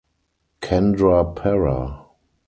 [0.63, 1.77] Kendrapara.